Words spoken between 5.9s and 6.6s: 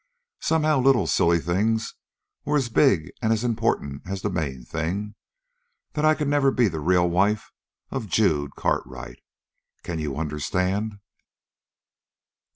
that I could never